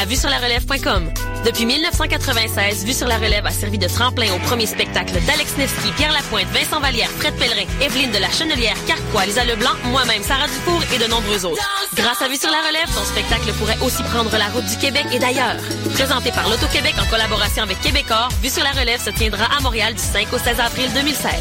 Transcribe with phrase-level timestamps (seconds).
[0.00, 1.10] à vue sur la relève.com.
[1.44, 5.90] Depuis 1996, Vue sur la relève a servi de tremplin au premier spectacle d'Alex Nevsky,
[5.96, 10.46] Pierre Lapointe, Vincent Vallière, Fred Pellerin, Evelyne de la Chenelière, Carquois, Lisa Leblanc, moi-même, Sarah
[10.46, 11.60] Dufour et de nombreux autres.
[11.96, 15.04] Grâce à Vue sur la relève, ton spectacle pourrait aussi prendre la route du Québec
[15.12, 15.56] et d'ailleurs.
[15.94, 19.94] Présenté par l'Auto-Québec en collaboration avec Québecor, Vue sur la relève se tiendra à Montréal
[19.94, 21.32] du 5 au 16 avril 2016.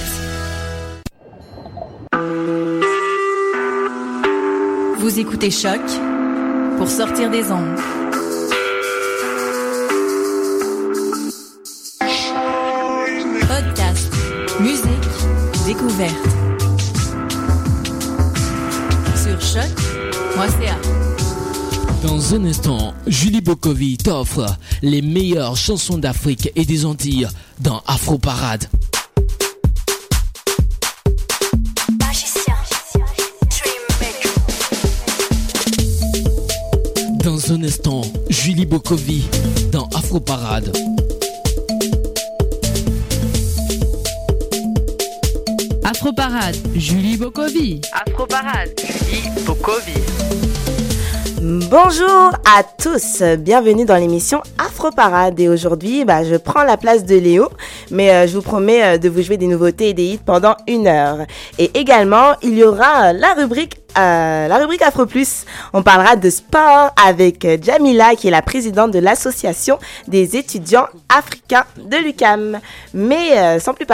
[4.98, 5.82] Vous écoutez Choc
[6.80, 7.78] pour sortir des ondes.
[15.98, 16.16] Découverte.
[19.16, 20.76] Sur choc.ca.
[22.04, 24.46] Dans un instant, Julie Bokovi t'offre
[24.82, 27.28] les meilleures chansons d'Afrique et des Antilles
[27.60, 28.66] dans Afro Parade.
[37.24, 39.26] Dans un instant, Julie Bokovi
[39.72, 40.72] dans Afro Parade.
[45.98, 47.82] Afro Parade, Julie Bokovi.
[47.92, 49.98] Afro Parade, Julie Bokovi.
[51.42, 57.04] Bonjour à tous, bienvenue dans l'émission Afro Parade et aujourd'hui bah, je prends la place
[57.04, 57.50] de Léo
[57.90, 60.56] mais euh, je vous promets euh, de vous jouer des nouveautés et des hits pendant
[60.68, 61.26] une heure.
[61.58, 65.46] Et également il y aura la rubrique euh, la rubrique Afro Plus.
[65.74, 70.88] On parlera de sport avec euh, Jamila qui est la présidente de l'association des étudiants
[71.10, 72.60] africains de l'UCAM.
[72.94, 73.88] Mais euh, sans, plus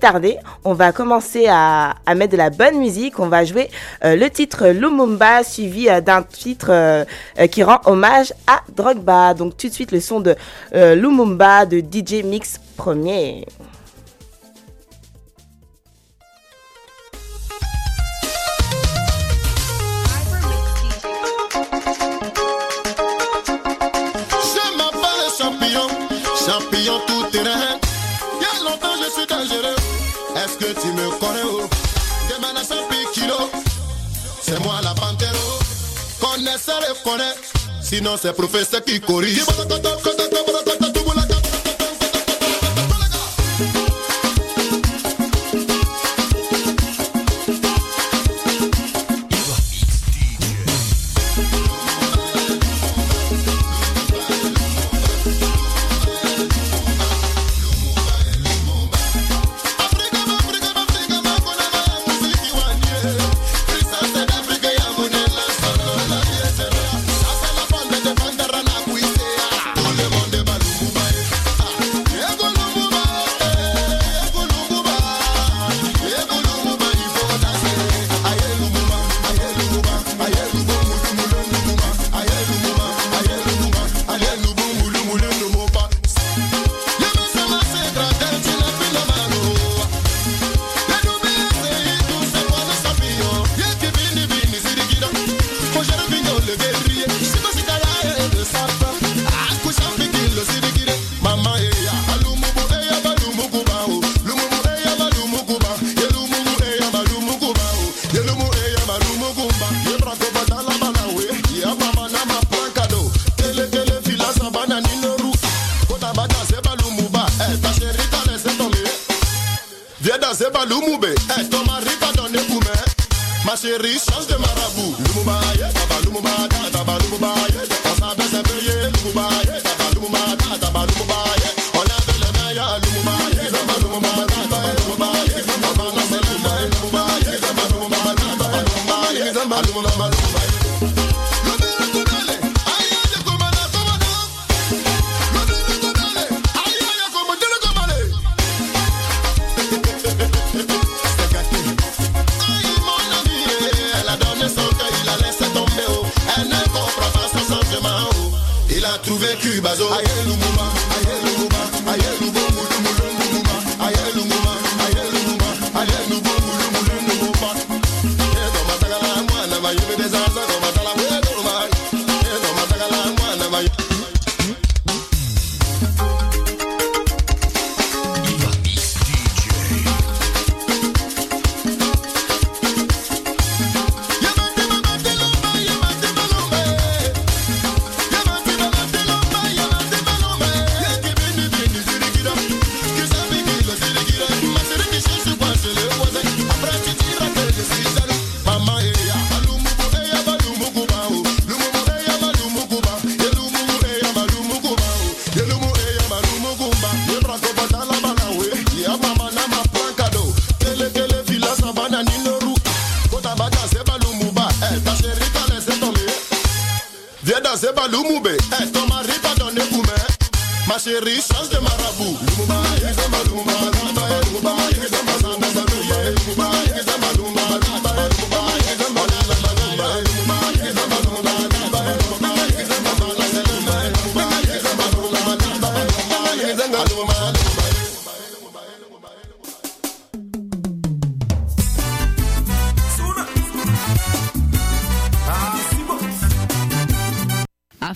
[0.00, 3.18] tarder, on va commencer à, mettre de la bonne musique.
[3.18, 3.70] On va jouer
[4.02, 7.06] le titre Lumumba suivi d'un titre
[7.50, 9.34] qui rend hommage à Drogba.
[9.34, 10.34] Donc tout de suite le son de
[10.72, 13.46] Lumumba de DJ Mix Premier.
[30.58, 31.68] Que tu me connais oh?
[32.28, 32.74] Demain à 100
[33.12, 33.50] kilos.
[34.42, 35.32] C'est moi la panthère.
[35.34, 36.24] oh.
[36.24, 37.34] Connaisseur et connaît.
[37.82, 39.42] Sinon c'est professeur qui corrige.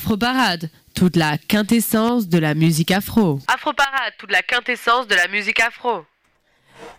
[0.03, 3.39] Afro Parade, toute la quintessence de la musique afro.
[3.47, 6.03] Afro Parade, toute la quintessence de la musique afro.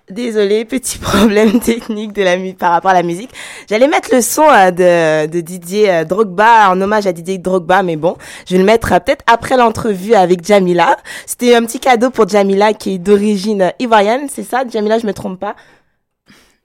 [0.10, 3.32] Désolé, petit problème technique de la par rapport à la musique.
[3.70, 7.84] J'allais mettre le son euh, de, de Didier euh, Drogba en hommage à Didier Drogba,
[7.84, 8.16] mais bon,
[8.48, 10.96] je vais le mettre euh, peut-être après l'entrevue avec Jamila.
[11.26, 14.64] C'était un petit cadeau pour Jamila qui est d'origine ivoirienne, c'est ça?
[14.66, 15.58] Jamila, je me trompe pas?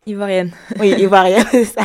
[0.09, 0.53] Ivoirienne.
[0.81, 1.83] Oui, ivoirienne, c'est ça.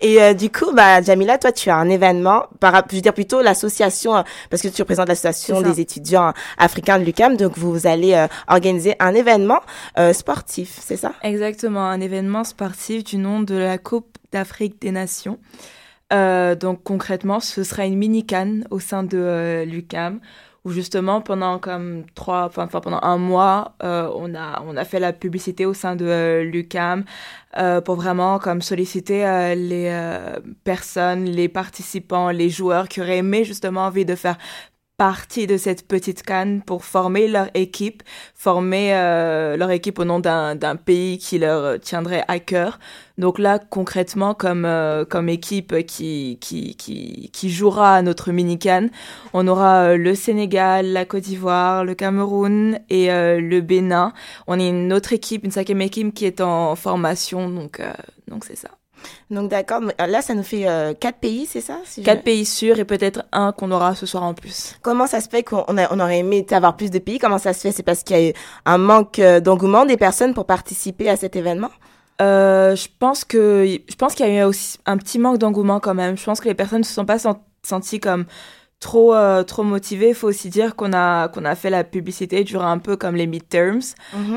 [0.00, 3.12] Et euh, du coup, bah, Jamila, toi, tu as un événement, par, je veux dire
[3.12, 7.86] plutôt l'association, euh, parce que tu représentes l'association des étudiants africains de l'UCAM, donc vous
[7.86, 9.60] allez euh, organiser un événement
[9.98, 11.12] euh, sportif, c'est ça?
[11.22, 15.38] Exactement, un événement sportif du nom de la Coupe d'Afrique des Nations.
[16.10, 20.20] Donc concrètement, ce sera une mini canne au sein de l'UCAM
[20.70, 25.12] justement pendant comme trois, enfin pendant un mois, euh, on a on a fait la
[25.12, 27.04] publicité au sein de euh, l'UCAM
[27.56, 29.24] euh, pour vraiment comme solliciter
[29.56, 29.90] les
[30.64, 34.38] personnes, les participants, les joueurs qui auraient aimé justement envie de faire
[34.98, 38.02] partie de cette petite canne pour former leur équipe,
[38.34, 42.80] former euh, leur équipe au nom d'un pays qui leur tiendrait à cœur.
[43.16, 48.58] Donc là, concrètement, comme euh, comme équipe qui qui qui qui jouera à notre mini
[48.58, 48.90] canne,
[49.32, 54.12] on aura euh, le Sénégal, la Côte d'Ivoire, le Cameroun et euh, le Bénin.
[54.48, 57.92] On est une autre équipe, une cinquième équipe qui est en formation, donc euh,
[58.26, 58.77] donc c'est ça.
[59.30, 62.22] Donc d'accord, euh, là ça nous fait euh, quatre pays, c'est ça si je- Quatre
[62.22, 64.76] pays sûrs et peut-être un qu'on aura ce soir en plus.
[64.82, 67.18] Comment ça se fait qu'on on aurait aimé avoir plus de pays?
[67.18, 67.72] Comment ça se fait?
[67.72, 68.32] C'est parce qu'il y a eu
[68.64, 71.70] un manque euh, d'engouement des personnes pour participer à cet événement?
[72.20, 75.78] Euh, je pense que je pense qu'il y a eu aussi un petit manque d'engouement
[75.78, 76.16] quand même.
[76.18, 77.28] Je pense que les personnes ne se sont pas sent-
[77.62, 78.24] senties comme
[78.80, 80.10] trop euh, trop motivées.
[80.10, 83.16] Il faut aussi dire qu'on a qu'on a fait la publicité durant un peu comme
[83.16, 83.80] les midterms.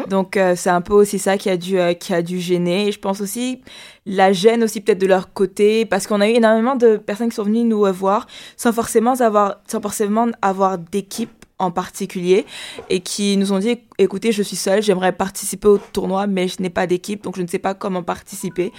[0.10, 2.88] Donc euh, c'est un peu aussi ça qui a dû euh, qui a dû gêner.
[2.88, 3.62] Et je pense aussi
[4.06, 7.36] la gêne aussi peut-être de leur côté parce qu'on a eu énormément de personnes qui
[7.36, 8.28] sont venues nous voir
[8.58, 11.30] sans forcément avoir sans forcément avoir d'équipe
[11.62, 12.46] en particulier
[12.90, 16.62] et qui nous ont dit écoutez je suis seule j'aimerais participer au tournoi mais je
[16.62, 18.74] n'ai pas d'équipe donc je ne sais pas comment participer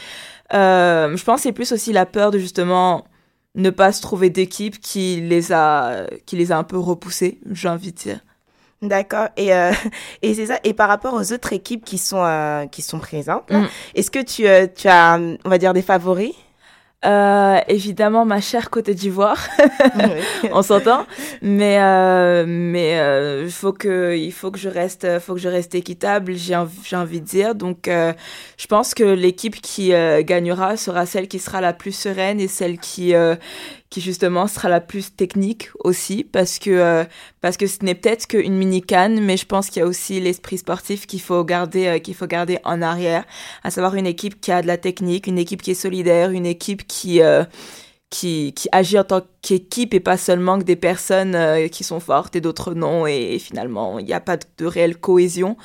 [0.52, 3.04] euh, je pense que c'est plus aussi la peur de justement
[3.54, 7.68] ne pas se trouver d'équipe qui les a qui les a un peu repoussés j'ai
[7.68, 8.20] envie de dire
[8.80, 9.28] D'accord.
[9.36, 9.70] Et euh,
[10.22, 10.58] et c'est ça.
[10.64, 13.66] Et par rapport aux autres équipes qui sont euh, qui sont présentes, Mm.
[13.94, 16.32] est-ce que tu euh, tu as on va dire des favoris?
[17.04, 19.48] Euh, évidemment ma chère Côte d'Ivoire.
[20.52, 21.04] On s'entend.
[21.40, 25.74] Mais euh, mais euh, faut que il faut que je reste faut que je reste
[25.74, 27.54] équitable j'ai envie, j'ai envie de dire.
[27.56, 28.12] Donc euh,
[28.56, 32.48] je pense que l'équipe qui euh, gagnera sera celle qui sera la plus sereine et
[32.48, 33.34] celle qui euh,
[33.92, 37.04] qui justement sera la plus technique aussi parce que euh,
[37.42, 40.18] parce que ce n'est peut-être qu'une mini canne mais je pense qu'il y a aussi
[40.18, 43.26] l'esprit sportif qu'il faut garder euh, qu'il faut garder en arrière
[43.62, 46.46] à savoir une équipe qui a de la technique une équipe qui est solidaire une
[46.46, 47.44] équipe qui euh,
[48.08, 51.34] qui, qui agit en tant qu'équipe et pas seulement que des personnes
[51.70, 53.06] qui sont fortes et d'autres non.
[53.06, 55.56] Et, finalement, il n'y a pas de, réelle cohésion.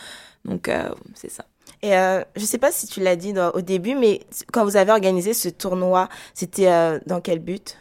[0.46, 0.72] Donc,
[1.14, 1.44] c'est ça.
[1.84, 1.92] Et
[2.38, 4.22] je sais pas si tu l'as dit au début, mais
[4.54, 7.76] quand vous avez organisé ce tournoi, c'était dans quel but?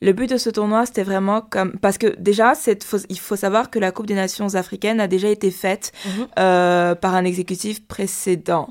[0.00, 1.72] Le but de ce tournoi, c'était vraiment comme...
[1.80, 5.28] Parce que déjà, faut- il faut savoir que la Coupe des Nations africaines a déjà
[5.28, 6.26] été faite Mhm.
[6.38, 8.70] euh, par un exécutif précédent.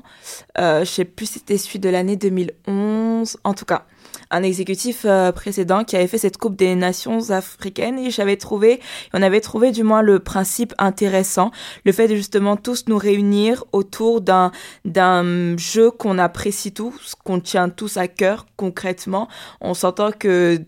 [0.58, 3.36] Euh, je sais plus si c'était celui de l'année 2011.
[3.44, 3.84] En tout cas,
[4.30, 8.80] un exécutif euh, précédent qui avait fait cette Coupe des Nations africaines et j'avais trouvé,
[9.14, 11.50] on avait trouvé du moins le principe intéressant,
[11.84, 14.50] le fait de justement tous nous réunir autour d'un
[14.84, 19.28] d'un jeu qu'on apprécie tous, qu'on tient tous à cœur concrètement.
[19.60, 20.58] On s'entend que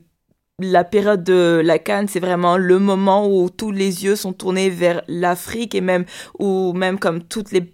[0.60, 4.70] la période de la Cannes, c'est vraiment le moment où tous les yeux sont tournés
[4.70, 6.04] vers l'Afrique et même
[6.38, 7.73] où même comme toutes les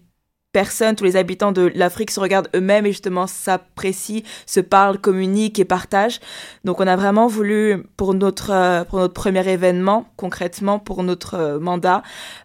[0.53, 5.59] personnes, tous les habitants de l'Afrique se regardent eux-mêmes et justement s'apprécient, se parlent, communiquent
[5.59, 6.21] et partagent.
[6.65, 11.35] Donc on a vraiment voulu pour notre euh, pour notre premier événement, concrètement pour notre
[11.35, 12.03] euh, mandat,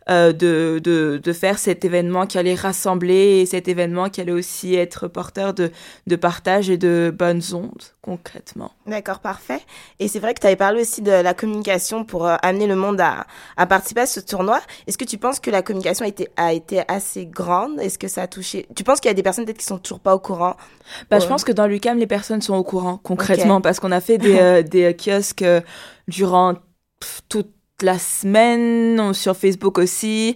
[0.09, 4.31] euh, de, de de faire cet événement qui allait rassembler et cet événement qui allait
[4.31, 5.71] aussi être porteur de
[6.05, 8.71] de partage et de bonnes ondes concrètement.
[8.85, 9.61] D'accord, parfait.
[9.99, 13.01] Et c'est vrai que tu avais parlé aussi de la communication pour amener le monde
[13.01, 13.25] à,
[13.57, 14.61] à participer à ce tournoi.
[14.85, 17.79] Est-ce que tu penses que la communication a été, a été assez grande?
[17.95, 19.77] Est-ce que ça a touché Tu penses qu'il y a des personnes peut-être qui sont
[19.77, 20.57] toujours pas au courant?
[21.09, 21.21] Bah, Ouais.
[21.21, 24.17] Je pense que dans l'UCAM, les personnes sont au courant concrètement parce qu'on a fait
[24.17, 25.61] des, euh, des kiosques euh,
[26.09, 26.55] durant
[27.29, 30.35] toute la semaine sur Facebook aussi.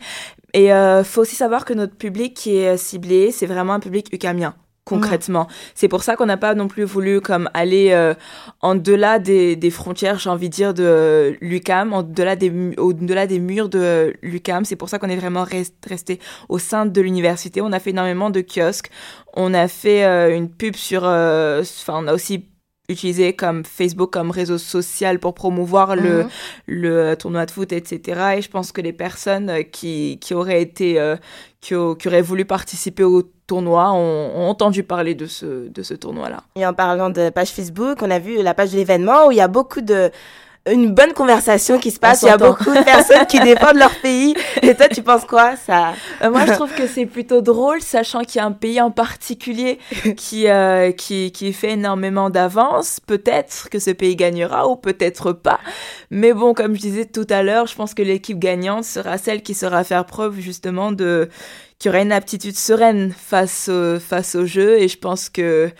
[0.54, 4.08] Et euh, faut aussi savoir que notre public qui est ciblé, c'est vraiment un public
[4.14, 4.56] ucamien
[4.90, 5.48] concrètement.
[5.76, 8.14] C'est pour ça qu'on n'a pas non plus voulu comme aller euh,
[8.62, 13.28] en delà des, des frontières, j'ai envie de dire de l'UCAM, en delà des au-delà
[13.28, 14.66] des murs de l'UCAM.
[14.66, 16.20] C'est pour ça qu'on est vraiment resté
[16.50, 17.62] au sein de l'université.
[17.62, 18.90] On a fait énormément de kiosques.
[19.36, 22.49] On a fait euh, une pub sur euh, enfin on a aussi
[22.90, 26.30] utilisé comme Facebook comme réseau social pour promouvoir le, mhm.
[26.68, 28.36] le tournoi de foot, etc.
[28.38, 31.16] Et je pense que les personnes qui, qui auraient été,
[31.62, 36.44] qui, qui, auraient voulu participer au tournoi ont, entendu parler de ce, de ce tournoi-là.
[36.56, 39.38] Et en parlant de page Facebook, on a vu la page de l'événement où il
[39.38, 40.12] y a beaucoup de
[40.72, 42.22] une bonne conversation qui se passe.
[42.22, 44.36] Il y a beaucoup de personnes qui défendent leur pays.
[44.62, 48.24] Et toi, tu penses quoi ça euh, Moi, je trouve que c'est plutôt drôle, sachant
[48.24, 49.80] qu'il y a un pays en particulier
[50.18, 53.00] qui euh, qui, qui fait énormément d'avance.
[53.06, 55.60] Peut-être que ce pays gagnera ou peut-être pas.
[56.12, 59.42] Mais bon, comme je disais tout à l'heure, je pense que l'équipe gagnante sera celle
[59.42, 61.30] qui sera faire preuve justement de
[61.80, 64.80] qui aura une aptitude sereine face au, face au jeu.
[64.80, 65.72] Et je pense que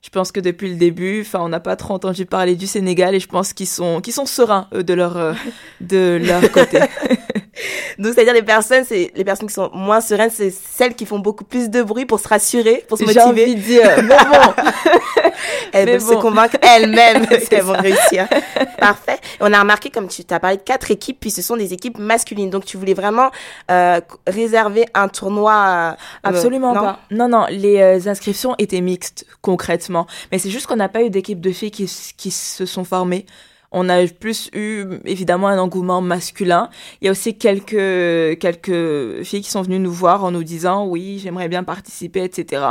[0.00, 3.14] je pense que depuis le début, enfin, on n'a pas trop entendu parler du Sénégal
[3.14, 5.32] et je pense qu'ils sont, qu'ils sont sereins de leur, euh,
[5.80, 6.78] de leur côté.
[7.98, 11.18] Donc, c'est-à-dire les personnes, c'est les personnes qui sont moins sereines, c'est celles qui font
[11.18, 13.22] beaucoup plus de bruit pour se rassurer, pour se motiver.
[13.22, 14.62] J'ai envie de dire, mais bon.
[15.72, 18.28] elles peuvent se convaincre elles-mêmes qu'elles vont réussir.
[18.78, 19.18] Parfait.
[19.40, 21.98] On a remarqué, comme tu as parlé de quatre équipes, puis ce sont des équipes
[21.98, 22.50] masculines.
[22.50, 23.30] Donc, tu voulais vraiment
[23.70, 25.52] euh, réserver un tournoi.
[25.52, 27.00] Euh, Absolument pas.
[27.10, 29.26] Non, non, les euh, inscriptions étaient mixtes,
[30.30, 33.26] Mais c'est juste qu'on n'a pas eu d'équipe de filles qui, qui se sont formées.
[33.70, 36.70] On a plus eu évidemment un engouement masculin.
[37.00, 40.86] Il y a aussi quelques quelques filles qui sont venues nous voir en nous disant
[40.86, 42.62] oui j'aimerais bien participer etc.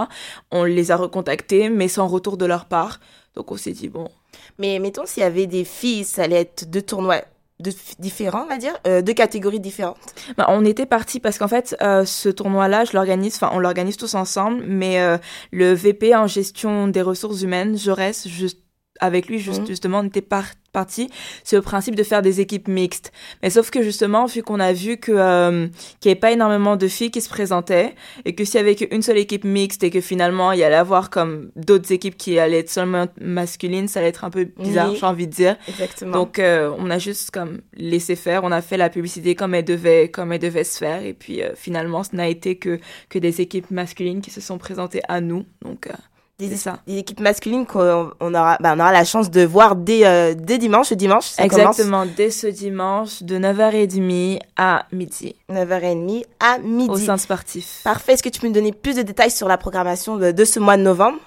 [0.51, 2.99] On les a recontactées mais sans retour de leur part.
[3.35, 4.09] Donc on s'est dit bon.
[4.57, 7.21] Mais mettons s'il y avait des filles, ça allait être deux tournois
[7.59, 9.97] de, différents, on va dire, euh, deux catégories différentes.
[10.37, 13.97] Bah, on était parti parce qu'en fait, euh, ce tournoi-là, je l'organise, enfin, on l'organise
[13.97, 15.17] tous ensemble, mais euh,
[15.51, 18.59] le VP en gestion des ressources humaines, Jaurès, juste
[18.99, 19.67] avec lui, juste, mmh.
[19.67, 20.45] justement, on était par
[20.77, 21.09] partie,
[21.43, 23.11] c'est le principe de faire des équipes mixtes.
[23.41, 25.67] Mais sauf que justement, vu qu'on a vu que euh,
[25.99, 28.75] qu'il n'y avait pas énormément de filles qui se présentaient et que s'il y avait
[28.75, 32.37] qu'une seule équipe mixte et que finalement il y allait avoir comme d'autres équipes qui
[32.37, 35.55] allaient être seulement masculines, ça allait être un peu bizarre, j'ai envie de dire.
[35.67, 36.11] Exactement.
[36.11, 39.65] Donc euh, on a juste comme laissé faire, on a fait la publicité comme elle
[39.65, 42.79] devait comme elle devait se faire et puis euh, finalement ce n'a été que
[43.09, 45.43] que des équipes masculines qui se sont présentées à nous.
[45.63, 45.89] Donc
[46.39, 46.77] des, ça.
[46.85, 50.35] des équipes masculines qu'on on aura, bah, on aura la chance de voir dès, euh,
[50.35, 50.93] dès dimanche.
[50.93, 55.35] dimanche, ça Exactement, dès ce dimanche, de 9h30 à midi.
[55.51, 56.89] 9h30 à midi.
[56.89, 57.81] Au sein sportif.
[57.83, 58.13] Parfait.
[58.13, 60.59] Est-ce que tu peux me donner plus de détails sur la programmation de, de ce
[60.59, 61.17] mois de novembre?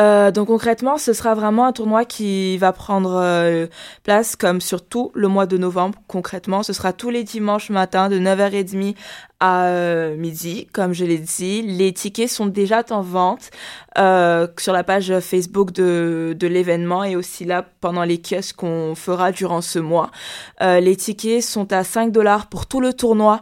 [0.00, 3.66] Euh, donc concrètement, ce sera vraiment un tournoi qui va prendre euh,
[4.04, 5.98] place comme sur tout le mois de novembre.
[6.08, 8.96] Concrètement, ce sera tous les dimanches matin de 9h30
[9.42, 11.62] à euh, midi, comme je l'ai dit.
[11.62, 13.50] Les tickets sont déjà en vente
[13.98, 18.94] euh, sur la page Facebook de, de l'événement et aussi là pendant les kiosques qu'on
[18.94, 20.12] fera durant ce mois.
[20.60, 23.40] Euh, les tickets sont à 5 dollars pour tout le tournoi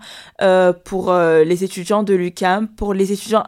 [0.87, 2.67] pour les étudiants de l'UCAM.
[2.67, 3.45] Pour les étudiants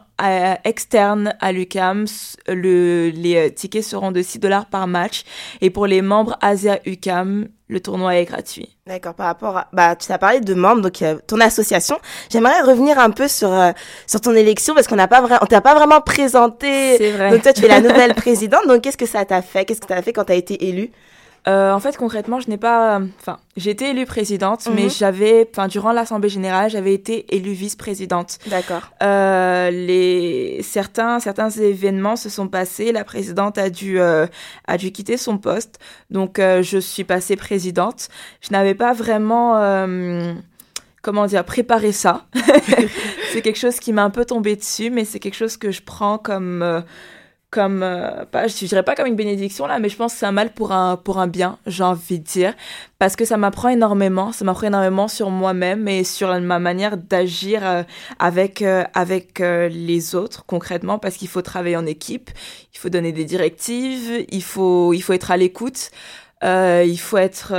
[0.63, 2.05] externes à l'UCAM,
[2.47, 5.23] le, les tickets seront de 6 dollars par match.
[5.61, 8.77] Et pour les membres Asia UCAM, le tournoi est gratuit.
[8.85, 9.67] D'accord, par rapport à...
[9.73, 11.97] Bah, tu as parlé de membres, donc euh, ton association.
[12.29, 13.71] J'aimerais revenir un peu sur, euh,
[14.05, 15.39] sur ton élection, parce qu'on n'a pas vraiment...
[15.41, 16.97] On t'a pas vraiment présenté.
[16.97, 17.31] C'est vrai.
[17.31, 19.65] Donc toi, tu es la nouvelle présidente, donc qu'est-ce que ça t'a fait?
[19.65, 20.91] Qu'est-ce que tu as fait quand tu as été élue?
[21.47, 23.01] Euh, en fait, concrètement, je n'ai pas.
[23.19, 24.89] Enfin, j'ai été élue présidente, mais mhm.
[24.89, 25.49] j'avais.
[25.51, 28.39] Enfin, durant l'assemblée générale, j'avais été élue vice-présidente.
[28.47, 28.91] D'accord.
[29.01, 32.93] Euh, les certains certains événements se sont passés.
[32.93, 34.25] La présidente a dû euh,
[34.67, 38.07] a dû quitter son poste, donc euh, je suis passée présidente.
[38.41, 39.57] Je n'avais pas vraiment.
[39.57, 40.33] Euh,
[41.01, 42.25] comment dire, préparé ça.
[43.33, 45.81] c'est quelque chose qui m'a un peu tombé dessus, mais c'est quelque chose que je
[45.81, 46.83] prends comme
[47.53, 50.25] comme euh, pas je dirais pas comme une bénédiction là mais je pense que c'est
[50.25, 52.55] un mal pour un pour un bien j'ai envie de dire.
[52.97, 57.61] Parce que ça m'apprend énormément ça m'apprend énormément sur moi-même et sur ma manière d'agir
[57.63, 57.83] euh,
[58.17, 62.31] avec euh, avec les autres concrètement parce qu'il faut travailler en équipe
[62.73, 65.91] il faut donner des directives il faut il faut être à l'écoute
[66.41, 67.53] il faut être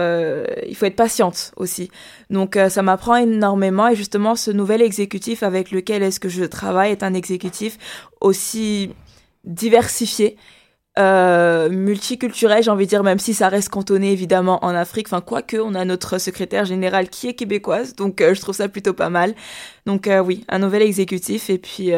[0.67, 1.91] il faut être patiente aussi.
[2.29, 6.91] Donc ça m'apprend énormément et justement ce nouvel exécutif avec lequel est-ce que je travaille
[6.91, 7.79] est un exécutif
[8.21, 8.91] aussi
[9.45, 10.37] diversifié,
[10.97, 15.09] euh, multiculturel, j'ai envie de dire, même si ça reste cantonné évidemment en Afrique.
[15.09, 18.69] Enfin, quoique, on a notre secrétaire général qui est québécoise, donc euh, je trouve ça
[18.69, 19.35] plutôt pas mal.
[19.87, 21.91] Donc euh, oui, un nouvel exécutif et puis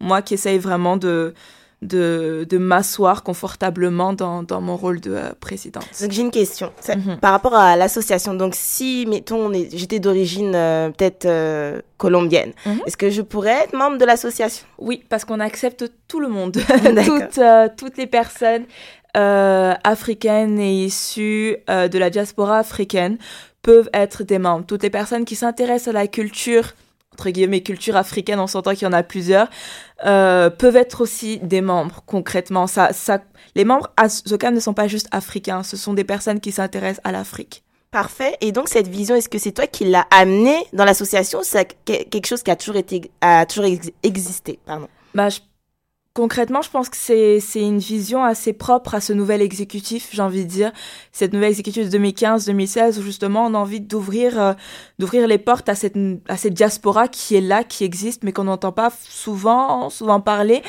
[0.00, 1.34] moi qui essaye vraiment de
[1.82, 5.86] de, de m'asseoir confortablement dans, dans mon rôle de euh, présidente.
[6.00, 7.16] Donc j'ai une question Ça- Mhm.
[7.20, 8.34] par rapport à l'association.
[8.34, 12.80] Donc si, mettons, j'étais d'origine euh, peut-être euh, colombienne, Mhm.
[12.86, 14.66] est-ce que je pourrais être membre de l'association?
[14.78, 16.52] Oui, parce qu'on accepte tout le monde,
[17.06, 17.40] toutes,
[17.78, 18.64] toutes les personnes
[19.84, 23.18] africaines et issues de la diaspora africaine
[23.62, 24.64] peuvent être des membres.
[24.66, 26.72] Toutes les personnes qui s'intéressent à la culture,
[27.20, 29.48] entre guillemets, culture africaine, on s'entend qu'il y en a plusieurs,
[30.06, 32.66] euh, peuvent être aussi des membres, concrètement.
[32.66, 33.20] Ça, ça,
[33.54, 37.12] les membres ASOCAM ne sont pas juste africains, ce sont des personnes qui s'intéressent à
[37.12, 37.62] l'Afrique.
[37.90, 38.36] Parfait.
[38.40, 42.04] Et donc cette vision, est-ce que c'est toi qui l'as amenée dans l'association c'est que-
[42.04, 44.58] quelque chose qui a toujours été, a toujours ex- existé?
[44.64, 44.88] Pardon.
[45.14, 45.40] Bah, je-
[46.12, 50.44] Concrètement, je pense que c'est une vision assez propre à ce nouvel exécutif, j'ai envie
[50.44, 50.72] de dire.
[51.12, 54.52] Cette nouvelle exécutif de 2015-2016 où justement on a envie d'ouvrir euh,
[54.98, 58.42] d'ouvrir les portes à cette à cette diaspora qui est là, qui existe, mais qu'on
[58.42, 60.62] n'entend pas souvent souvent parler.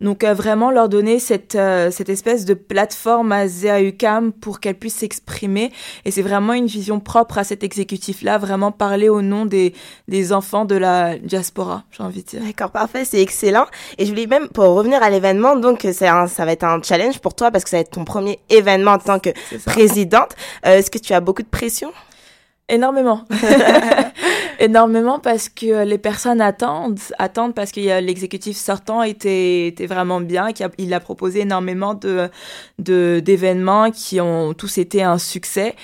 [0.00, 4.74] Donc euh, vraiment leur donner cette euh, cette espèce de plateforme à ZAUCAM pour qu'elle
[4.74, 5.72] puisse s'exprimer.
[6.04, 9.72] Et c'est vraiment une vision propre à cet exécutif-là, vraiment parler au nom des
[10.08, 12.42] des enfants de la diaspora, j'ai envie de dire.
[12.42, 13.66] D'accord, parfait, c'est excellent.
[13.98, 17.18] Et je voulais même, pour revenir à l'événement, donc un- ça va être un challenge
[17.20, 19.30] pour toi parce que ça va être ton premier événement en tant que
[19.64, 20.30] présidente.
[20.66, 21.92] Euh, est-ce que tu as beaucoup de pression?
[22.68, 23.24] Énormément.
[24.58, 29.86] Énormément parce que les personnes attendent, attendent parce que y a- l'exécutif sortant était, était
[29.86, 32.30] vraiment bien, qu'il a, il a proposé énormément de,
[32.78, 35.74] de, d'événements qui ont tous été un succès.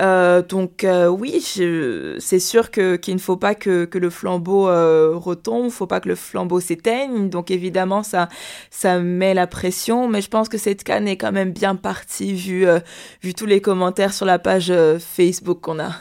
[0.00, 4.68] Euh, donc euh, oui, c'est sûr que qu'il ne faut pas que, que le flambeau
[4.68, 7.28] euh, retombe, il faut pas que le flambeau s'éteigne.
[7.28, 8.28] Donc évidemment ça
[8.70, 12.32] ça met la pression, mais je pense que cette canne est quand même bien partie
[12.32, 12.80] vu euh,
[13.22, 15.90] vu tous les commentaires sur la page euh, Facebook qu'on a.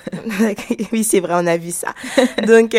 [0.91, 1.89] Oui, c'est vrai, on a vu ça.
[2.47, 2.71] Donc,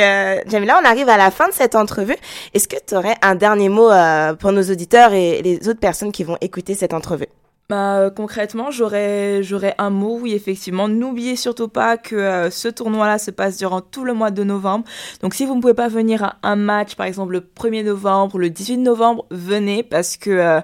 [0.46, 2.16] Jamila, on arrive à la fin de cette entrevue.
[2.54, 3.90] Est-ce que tu aurais un dernier mot
[4.38, 7.28] pour nos auditeurs et les autres personnes qui vont écouter cette entrevue?
[7.70, 10.88] Bah, euh, concrètement, j'aurais j'aurais un mot, oui, effectivement.
[10.88, 14.84] N'oubliez surtout pas que euh, ce tournoi-là se passe durant tout le mois de novembre.
[15.22, 18.40] Donc, si vous ne pouvez pas venir à un match, par exemple le 1er novembre,
[18.40, 20.60] le 18 novembre, venez parce que euh,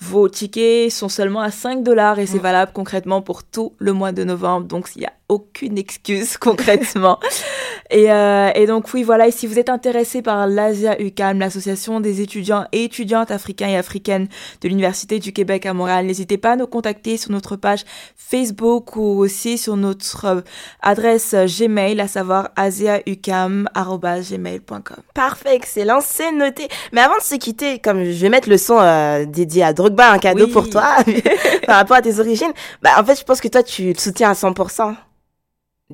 [0.00, 4.12] vos tickets sont seulement à 5 dollars et c'est valable concrètement pour tout le mois
[4.12, 4.66] de novembre.
[4.66, 7.18] Donc, il n'y a aucune excuse concrètement.
[7.90, 9.28] et, euh, et donc, oui, voilà.
[9.28, 13.76] Et si vous êtes intéressé par l'Asia UCAM, l'association des étudiants et étudiantes africains et
[13.76, 14.28] africaines
[14.60, 17.84] de l'Université du Québec à Montréal, n'hésitez pas à nous contacter sur notre page
[18.16, 20.40] Facebook ou aussi sur notre euh,
[20.82, 24.96] adresse Gmail, à savoir asiaucam.gmail.com.
[25.14, 26.68] Parfait, excellent, c'est noté.
[26.92, 30.10] Mais avant de se quitter, comme je vais mettre le son euh, dédié à Drogba,
[30.12, 30.52] un cadeau Oui.
[30.52, 30.96] pour toi,
[31.66, 34.30] par rapport à tes origines, bah, en fait, je pense que toi, tu le soutiens
[34.30, 34.94] à 100%.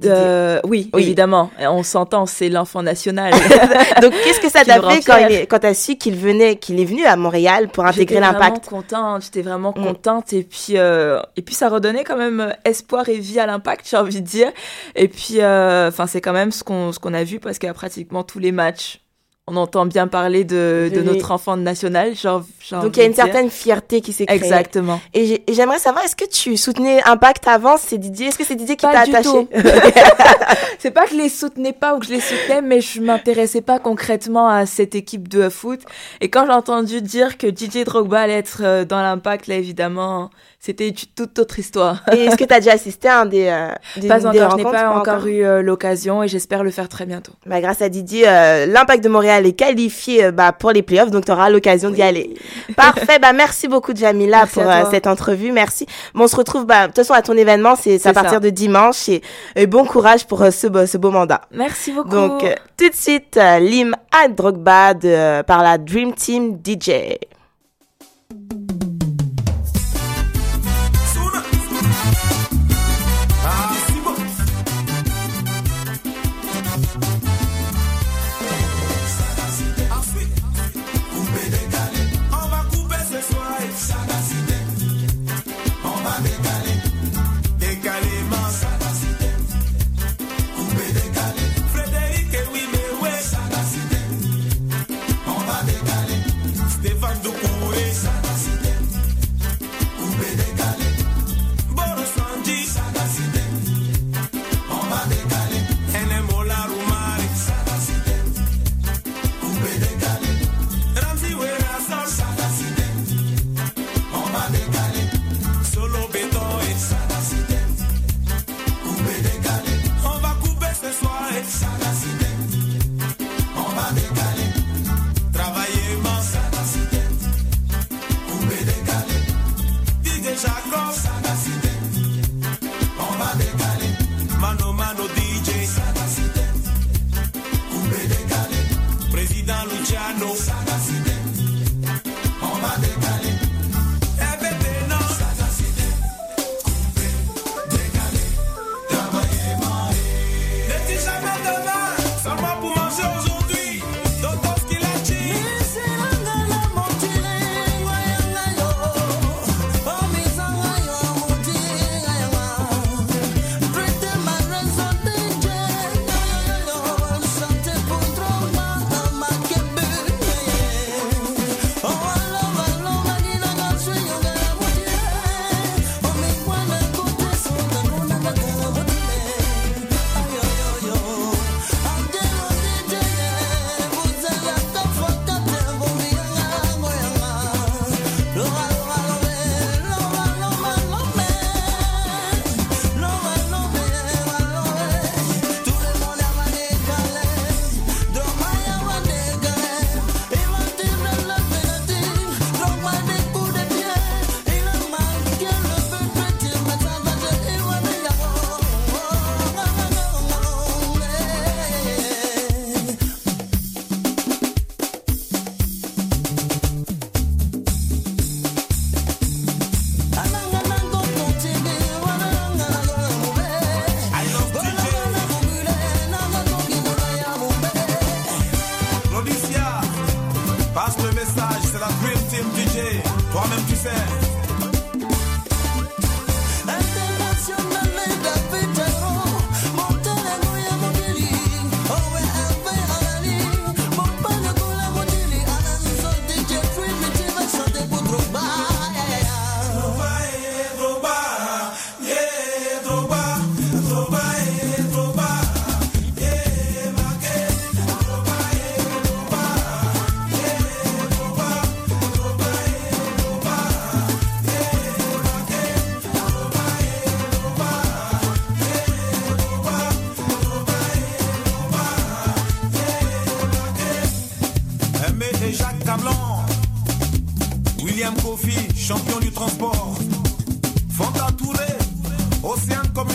[0.05, 1.03] Euh, oui, Oui.
[1.05, 1.51] évidemment.
[1.61, 3.33] On s'entend, c'est l'enfant national.
[4.03, 5.31] Donc, qu'est-ce que ça t'a fait quand, fière.
[5.31, 8.21] il est, quand t'as su qu'il venait, qu'il est venu à Montréal pour intégrer J'étais
[8.21, 8.67] l'impact?
[8.67, 9.83] vraiment contente, j'étais vraiment Mm.
[9.85, 13.47] contente et puis euh, et puis ça redonnait quand même euh, espoir et vie à
[13.47, 14.53] l'impact, j'ai envie de dire.
[14.95, 17.73] Et puis euh, enfin c'est quand même ce qu'on ce qu'on a vu parce qu'à
[17.75, 19.01] pratiquement tous les matchs,
[19.49, 22.43] on entend bien parler de, de De- notre enfant national, genre
[22.83, 24.39] Donc, il y a une certaine fierté qui s'est créée.
[24.39, 25.01] Exactement.
[25.15, 28.27] Et j'ai- et j'aimerais savoir, est-ce que tu soutenais Impact avant C'est Didier?
[28.27, 29.47] Est-ce que c'est Didier qui t'a attaché?
[30.81, 33.61] C'est pas que je les soutenais pas ou que je les soutenais, mais je m'intéressais
[33.61, 35.81] pas concrètement à cette équipe de foot.
[36.21, 40.31] Et quand j'ai entendu dire que DJ Drogba allait être euh, dans l'impact, là évidemment,
[40.67, 42.03] c'était une toute autre histoire.
[42.13, 44.51] Et est-ce que tu as déjà assisté à un des, euh, des, Pas des encore,
[44.51, 47.33] je n'ai pas encore eu euh, l'occasion et j'espère le faire très bientôt.
[47.47, 51.11] Bah, grâce à Didier, euh, l'Impact de Montréal est qualifié euh, bah, pour les playoffs,
[51.13, 52.35] donc tu auras l'occasion d'y aller.
[52.77, 55.87] Parfait, bah merci beaucoup Jamila Merci pour euh, cette entrevue, merci.
[56.15, 58.13] Bon, on se retrouve bah, de toute façon à ton événement, c'est à ça.
[58.13, 59.23] partir de dimanche et,
[59.55, 61.43] et bon courage pour euh, ce, beau- ce beau mandat.
[61.53, 62.09] Merci beaucoup.
[62.11, 66.59] Donc euh, tout de suite, euh, Lim à Drogba de, euh, par la Dream Team
[66.65, 66.91] DJ.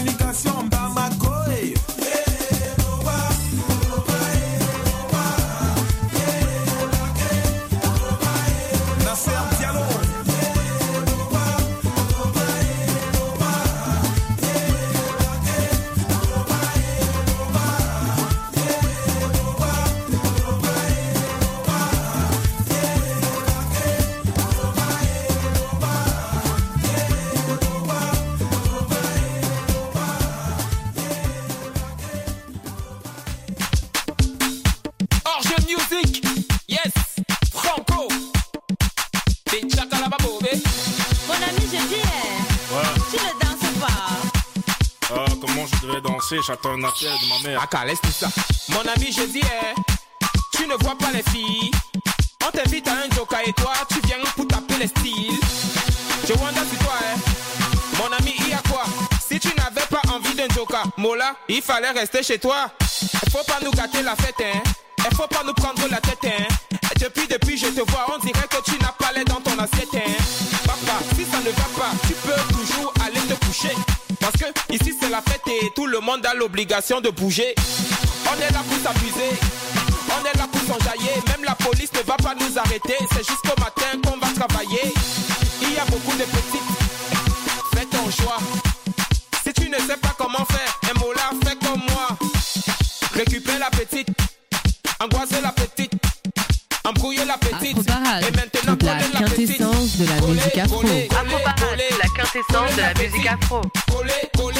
[0.01, 1.90] communication Bamako
[46.45, 47.67] j'attends un appel de ma mère.
[47.71, 48.27] Ah, laisse tout ça.
[48.69, 49.75] Mon ami, je dis, eh,
[50.55, 51.71] tu ne vois pas les filles.
[52.45, 55.39] On t'invite à un joker et toi, tu viens pour taper les styles.
[56.27, 57.97] Je wonder sur toi, eh.
[57.97, 58.83] Mon ami, il y a quoi?
[59.27, 62.71] Si tu n'avais pas envie d'un joker, Mola, il fallait rester chez toi.
[63.01, 64.59] Il faut pas nous gâter la fête, hein.
[65.09, 66.47] Il faut pas nous prendre la tête, hein.
[66.99, 68.57] Depuis, depuis, je te vois, on dirait que
[74.71, 77.53] ici c'est la fête et tout le monde a l'obligation de bouger.
[78.27, 79.31] On est là pour s'amuser,
[80.09, 81.15] on est là pour s'enjailler.
[81.27, 82.95] Même la police ne va pas nous arrêter.
[83.11, 84.93] C'est jusqu'au matin qu'on va travailler.
[85.61, 86.71] Il y a beaucoup de petites,
[87.75, 88.37] fais ton choix.
[89.45, 92.17] Si tu ne sais pas comment faire, un mot là, fais comme moi.
[93.13, 94.09] Récupère la petite,
[94.99, 95.93] angoisser la petite.
[96.83, 98.75] Embrouiller la petite et maintenant
[99.13, 100.81] la quintessence de la musique afro.
[100.81, 103.61] La quintessence de la musique afro.
[103.87, 104.50] Coller, coller, coller,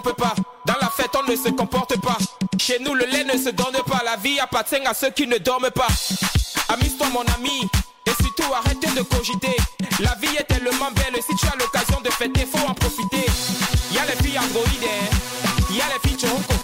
[0.00, 0.34] Pas,
[0.66, 2.16] dans la fête on ne se comporte pas.
[2.58, 5.36] Chez nous le lait ne se donne pas, la vie appartient à ceux qui ne
[5.38, 5.86] dorment pas.
[6.68, 7.68] Amuse-toi mon ami,
[8.06, 9.54] et surtout arrêtez de cogiter.
[10.00, 13.26] La vie est tellement belle, si tu as l'occasion de fêter, faut en profiter.
[13.92, 14.88] Y a les filles androïdes,
[15.70, 16.54] y a les filles choco.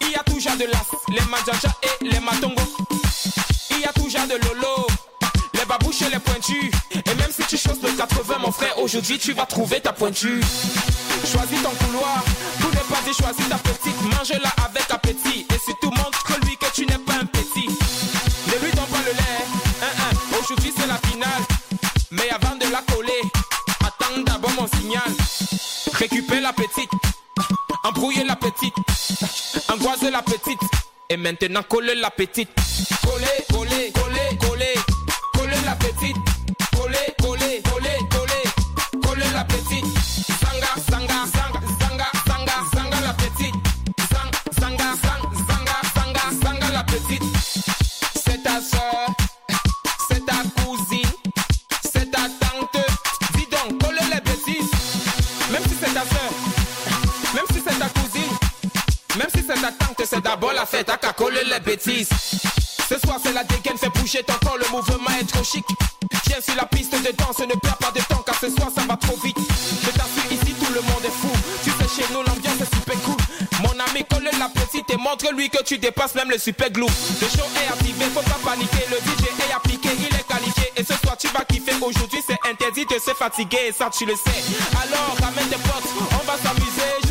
[0.00, 2.62] Il y a toujours de l'as, les manjaja et les matongo.
[6.54, 10.42] Et même si tu choses de 80, mon frère, aujourd'hui tu vas trouver ta pointure.
[11.24, 12.22] Choisis ton couloir,
[12.60, 14.00] pour ne pas dire choisis ta petite.
[14.02, 15.46] Mange-la avec appétit.
[15.54, 17.68] Et surtout montre-lui que tu n'es pas un petit.
[17.68, 21.42] Ne lui donne pas le lait, Aujourd'hui c'est la finale.
[22.10, 23.22] Mais avant de la coller,
[23.80, 25.02] attends d'abord mon signal.
[25.92, 26.90] Récupère la petite,
[27.84, 28.74] embrouiller la petite,
[29.68, 30.60] angoisse la petite.
[31.10, 32.50] Et maintenant coller la petite.
[33.04, 34.09] Coller, coller, coller,
[60.40, 62.08] D'abord la fête, à qu'à coller les bêtises.
[62.88, 65.66] Ce soir c'est la dégaine, fait bouger ton corps, le mouvement est trop chic.
[66.24, 68.80] Viens sur la piste de danse, ne perds pas de temps car ce soir ça
[68.88, 69.36] va trop vite.
[69.36, 71.28] Je t'assure ici tout le monde est fou.
[71.62, 73.16] Tu sais chez nous l'ambiance est super cool.
[73.64, 76.86] Mon ami colle la petite et montre-lui que tu dépasses même le super glue.
[76.86, 78.88] Le show est activé, faut pas paniquer.
[78.88, 80.72] Le DJ est appliqué, il est qualifié.
[80.74, 81.76] Et ce soir tu vas kiffer.
[81.82, 84.40] Aujourd'hui c'est interdit de se fatiguer et ça tu le sais.
[84.72, 87.09] Alors ramène tes potes, on va s'amuser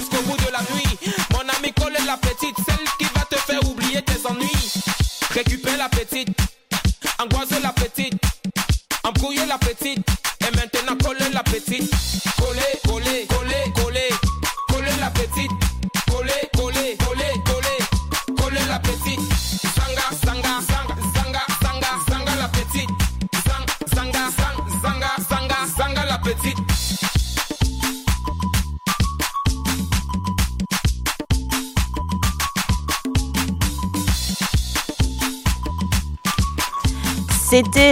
[7.49, 8.21] angoisse la petite,
[9.03, 10.05] embrouiller la petite,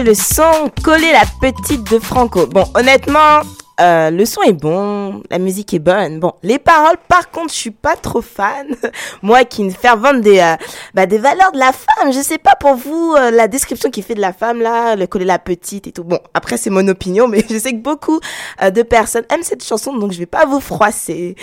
[0.07, 2.47] le son Coller la petite de Franco.
[2.47, 3.41] Bon, honnêtement,
[3.81, 6.21] euh, le son est bon, la musique est bonne.
[6.21, 8.67] Bon, les paroles, par contre, je suis pas trop fan.
[9.21, 10.55] Moi, qui ne fervente des euh,
[10.93, 12.13] bah, des valeurs de la femme.
[12.13, 15.07] Je sais pas pour vous euh, la description qui fait de la femme là, le
[15.07, 16.05] coller la petite et tout.
[16.05, 18.21] Bon, après c'est mon opinion, mais je sais que beaucoup
[18.61, 21.35] euh, de personnes aiment cette chanson, donc je vais pas vous froisser.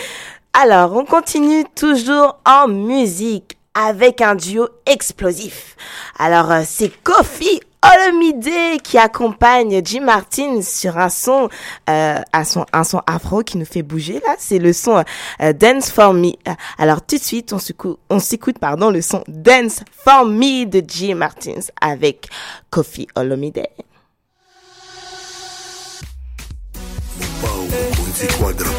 [0.54, 5.76] Alors, on continue toujours en musique avec un duo explosif.
[6.18, 11.48] Alors, c'est Kofi Olomide qui accompagne Jim Martin sur un son,
[11.90, 14.36] euh, un son, un son afro qui nous fait bouger là.
[14.38, 15.04] C'est le son
[15.42, 16.32] euh, Dance for Me.
[16.78, 18.18] Alors tout de suite, on s'écoute, on
[18.58, 22.28] pardon le son Dance for Me de Jim Martin avec
[22.70, 23.66] Kofi Olomide.
[28.38, 28.70] quadra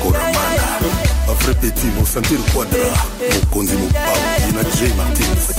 [4.75, 5.55] j martins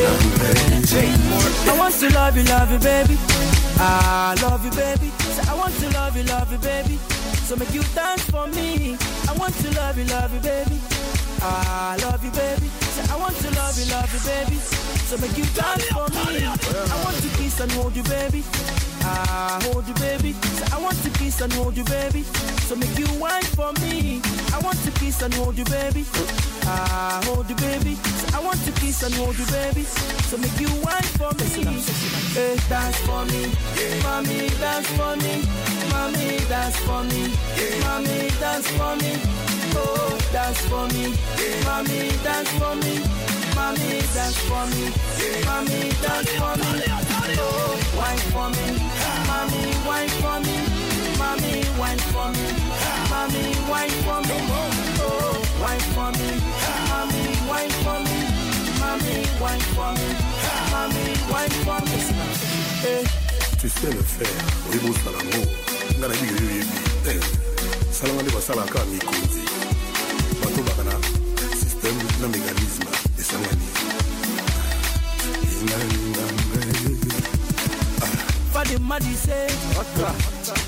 [0.00, 3.16] I want to love you, love you, baby.
[3.80, 5.10] I love you, baby.
[5.18, 6.96] Say, I want to love you, love you, baby.
[7.46, 8.96] So make you dance for me.
[9.28, 10.80] I want to love you, love you, baby.
[11.42, 12.68] I love you, baby.
[12.94, 14.56] Say, I want to love you, love you, baby.
[15.10, 16.46] So make you dance for me.
[16.46, 18.44] I want to kiss and hold you, baby.
[19.02, 20.32] I hold you, baby.
[20.32, 22.22] Say, I want to kiss and hold you, baby.
[22.66, 24.20] So make you wine for me.
[24.52, 26.04] I want to kiss and hold you, baby.
[26.64, 27.94] I hold you, baby.
[27.94, 29.82] Say, I want to kiss and hold you, baby.
[30.28, 31.46] So make you wine for me.
[32.34, 33.50] Hey, dance for me,
[34.02, 35.42] mommy, dance for me,
[35.90, 37.32] mommy, dance for me,
[37.82, 39.12] mommy, dance for me.
[39.74, 41.14] Oh, dance for me,
[41.64, 43.00] mommy, dance for me,
[43.56, 44.92] mommy, dance for me,
[45.46, 46.84] mommy, dance for me.
[47.40, 48.66] Oh, wine for me,
[49.26, 50.56] mommy, wine for me,
[51.78, 52.48] wine for me,
[53.10, 54.36] mommy, wine for me.
[55.00, 56.30] Oh, wine for me,
[56.90, 58.18] mommy, wine for me,
[58.80, 60.08] mommy, wine for me,
[60.72, 61.98] mommy, wine for me.
[62.82, 63.04] Hey.
[63.60, 64.38] tu sais le faire
[64.70, 65.40] oyebi osala ngo
[65.98, 66.64] nga nayebi yoyo
[67.06, 67.26] oyebi
[67.90, 69.42] salanga nde basalaka mikonzi
[70.40, 70.94] bato baka na
[71.60, 72.86] systeme na mécanisme
[73.20, 73.66] esangani
[78.52, 80.67] Fadi Madi say, he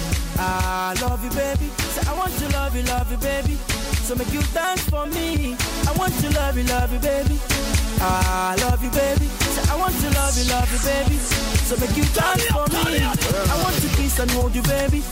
[0.37, 1.67] I love you, baby.
[1.93, 3.55] Say, I want to love you, love you, baby.
[4.05, 5.55] So make you dance for me.
[5.87, 7.39] I want to love you, love you, baby.
[8.01, 9.27] I love you, baby.
[9.55, 11.17] Say, I want to love you, love you, baby.
[11.67, 12.99] So make you dance for me.
[13.03, 15.03] I want to kiss and hold you, baby.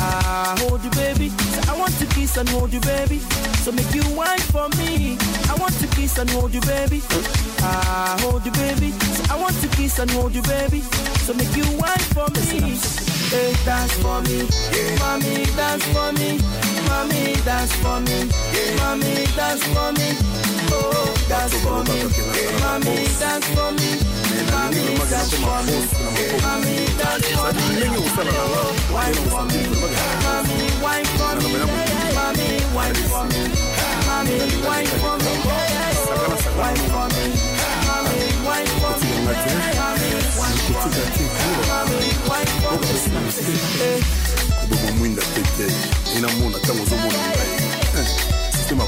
[0.00, 1.28] I hold you, baby.
[1.30, 3.18] Say, I want to kiss and hold you, baby.
[3.64, 5.18] So make you wine for me.
[5.50, 7.02] I want to kiss and hold you, baby.
[7.60, 8.92] I hold you, baby.
[8.92, 10.80] Say, I want to kiss and hold you, baby.
[11.26, 13.07] So make you wine for me.
[13.30, 14.48] Hey, dance for me,
[14.98, 16.40] mommy, dance for me,
[16.88, 18.24] mommy, dance for me,
[18.80, 20.16] mommy, dance for me.
[20.72, 22.08] Oh, dance for me,
[22.64, 24.00] mommy, dance for me,
[24.48, 25.76] mommy, dance for me,
[26.40, 27.84] mommy, dance for me.
[28.40, 29.60] Oh, wine for me,
[30.24, 31.52] mommy, wine for me,
[32.16, 33.58] mommy, wine for me.
[44.60, 45.72] Koboma mwinda tete
[46.18, 48.00] ina mona ntango ozomona ngai.
[48.00, 48.06] Eh,
[48.56, 48.82] systeme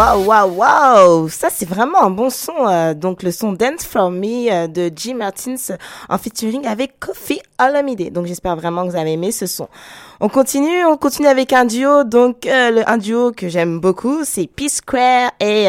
[0.00, 2.66] waouh, waouh, waouh Ça, c'est vraiment un bon son.
[2.66, 5.12] Euh, donc, le son Dance For Me euh, de G.
[5.12, 5.76] Martins
[6.08, 8.10] en featuring avec Kofi Olamide.
[8.12, 9.68] Donc, j'espère vraiment que vous avez aimé ce son.
[10.20, 12.04] On continue, on continue avec un duo.
[12.04, 15.68] Donc, euh, le, un duo que j'aime beaucoup, c'est Peace Square et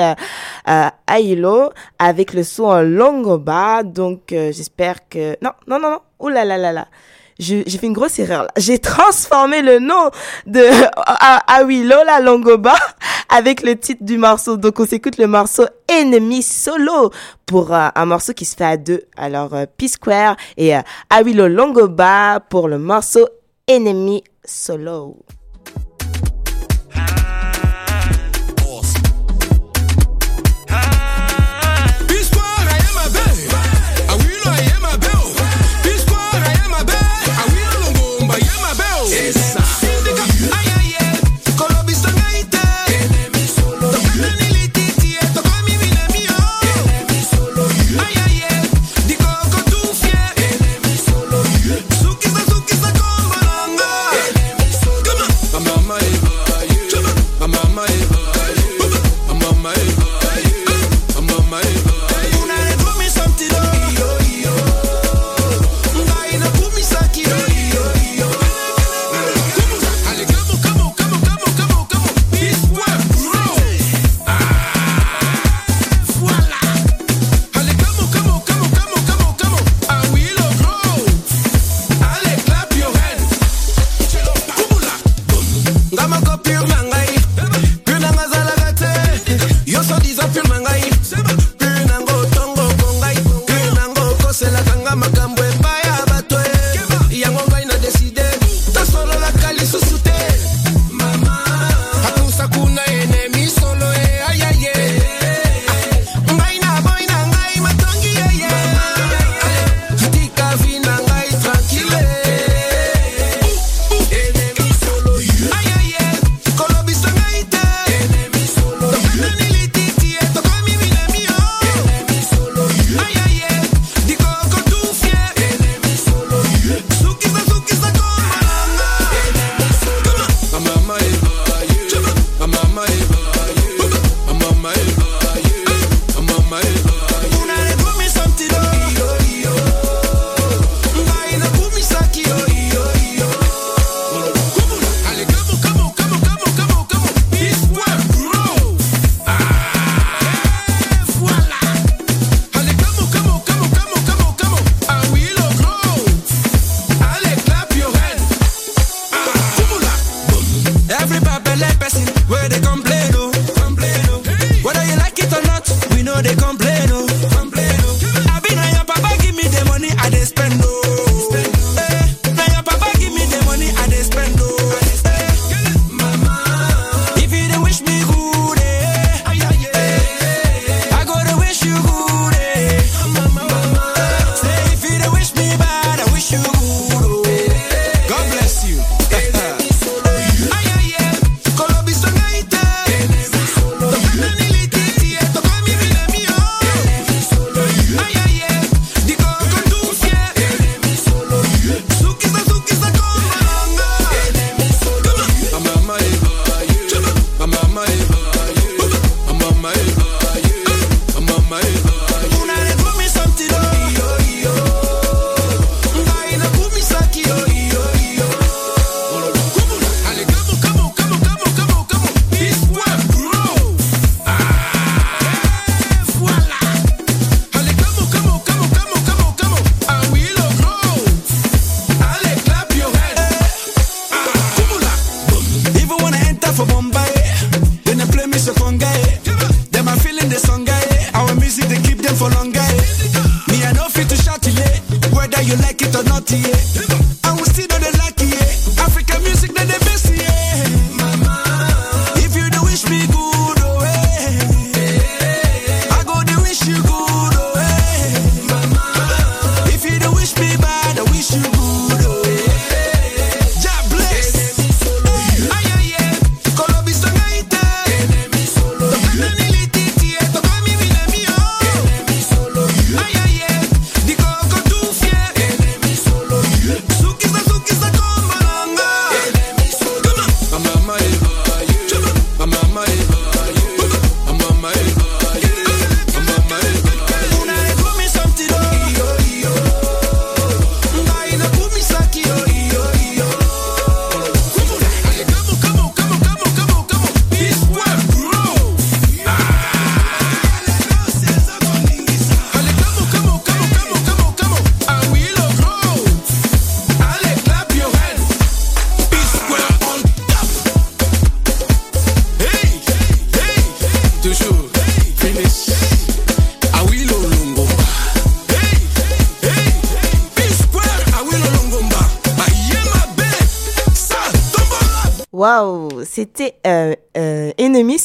[1.08, 3.84] Ailo avec le son Longoba.
[3.84, 5.38] Donc, j'espère que...
[5.42, 6.00] Non, non, non, non.
[6.20, 6.88] Ouh là là là
[7.42, 8.48] j'ai fait une grosse erreur.
[8.56, 10.12] J'ai transformé le nom
[10.46, 10.62] de
[10.96, 12.76] ah, ah oui, Lola Longoba
[13.30, 14.58] avec le titre du morceau.
[14.58, 17.12] Donc on s'écoute le morceau Enemy Solo
[17.46, 19.02] pour euh, un morceau qui se fait à deux.
[19.18, 23.28] Alors euh, P-Square et euh, Awilo Longoba pour le morceau
[23.68, 25.18] Enemy Solo.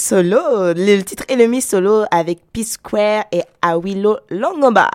[0.07, 4.89] Solo, le titre Ennemi Solo avec P-Square et Awilo Longomba.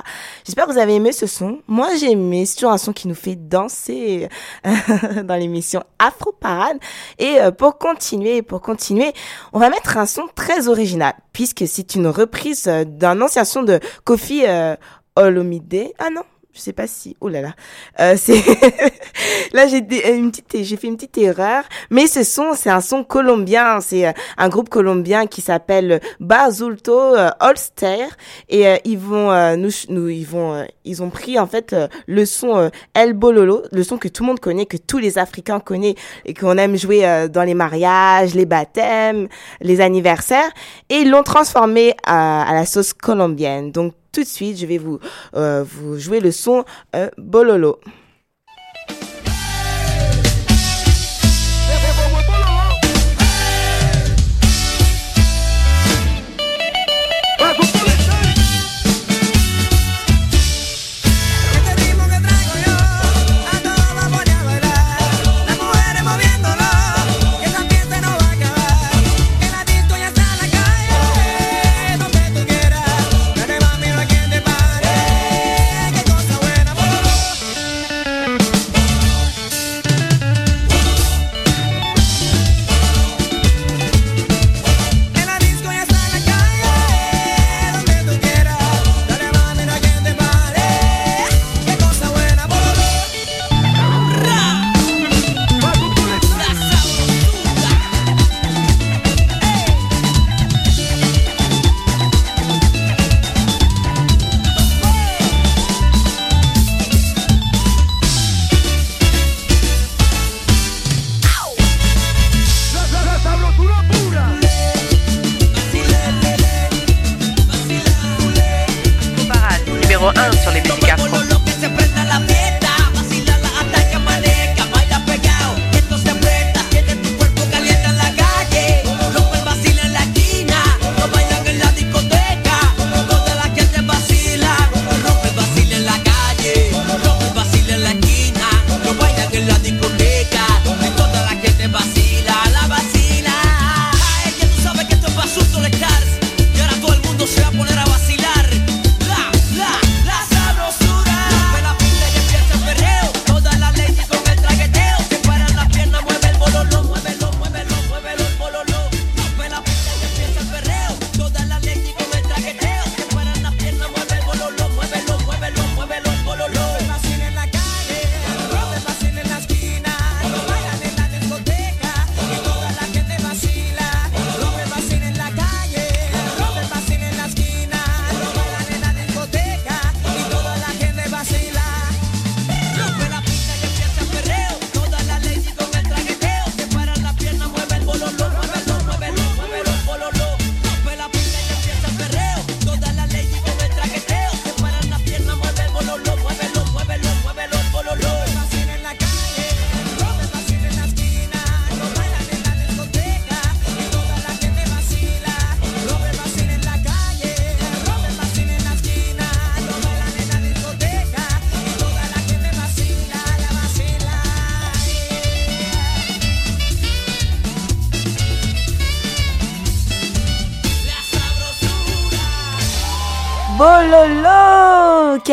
[0.46, 1.60] J'espère que vous avez aimé ce son.
[1.68, 2.46] Moi, j'ai aimé.
[2.46, 4.30] C'est toujours un son qui nous fait danser
[4.66, 6.78] euh, dans l'émission Afro Parade.
[7.20, 9.12] Et euh, pour continuer, pour continuer,
[9.52, 13.64] on va mettre un son très original puisque c'est une reprise euh, d'un ancien son
[13.64, 14.44] de Kofi
[15.18, 15.92] Olomide.
[16.00, 17.54] Ah non, je sais pas si oh là là.
[18.00, 18.42] Euh, c'est
[19.54, 22.82] là j'ai des- une petite j'ai fait une petite erreur mais ce son c'est un
[22.82, 23.80] son colombien.
[23.82, 28.06] C'est euh, un groupe colombien qui s'appelle Barzulto euh, Holster.
[28.50, 31.74] Et euh, ils vont euh, nous nous ils vont euh, ils ont pris en fait
[31.74, 34.98] euh, le son euh, El Bololo le son que tout le monde connaît que tous
[34.98, 35.96] les africains connaissent
[36.26, 39.28] et qu'on aime jouer euh, dans les mariages les baptêmes
[39.62, 40.50] les anniversaires.
[40.90, 43.72] Et ils l'ont transformé à, à la sauce colombienne.
[43.72, 45.00] Donc tout de suite, je vais vous,
[45.36, 47.80] euh, vous jouer le son euh, Bololo.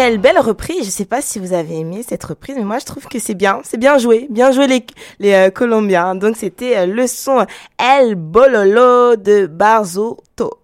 [0.09, 2.86] Quelle belle reprise Je sais pas si vous avez aimé cette reprise, mais moi je
[2.86, 6.14] trouve que c'est bien, c'est bien joué, bien joué les, euh, Colombiens.
[6.14, 7.44] Donc c'était euh, le son
[7.76, 10.61] El Bololo de Barzotto.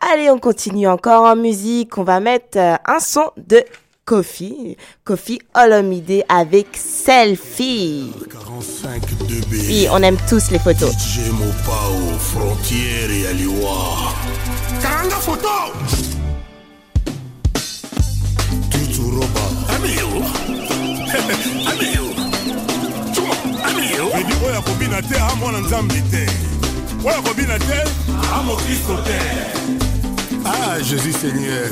[0.00, 1.98] Allez, on continue encore en musique.
[1.98, 3.64] On va mettre euh, un son de
[4.04, 8.12] Kofi, Kofi Olomide avec Selfie.
[8.30, 9.66] 45 2B.
[9.66, 10.94] Oui, on aime tous les photos.
[19.76, 20.08] Amiyo
[21.70, 22.06] Amiyo
[23.14, 23.34] Chuma
[23.68, 26.26] Amiyo Edi oyo akobina te amwana nzambe te.
[27.04, 27.78] Oyo akobina te?
[28.34, 29.18] Amokristo te.
[30.44, 31.70] Ah, Jésus Seigneur.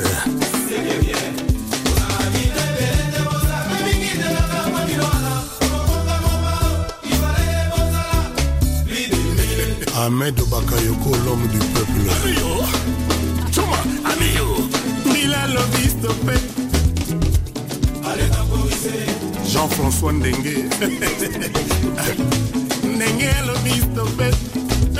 [9.97, 12.11] Ahmed Bakayoko, l'homme du peuple.
[12.11, 12.65] Amiyo,
[13.51, 13.77] Chuma,
[14.11, 14.67] Amiyo,
[15.13, 16.64] Mila Lobi stoppé.
[19.45, 20.69] Jean-François Ndengue.
[22.95, 24.27] ndenge elobi stope